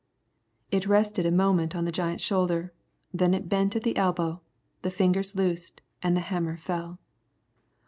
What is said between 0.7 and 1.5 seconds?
It rested a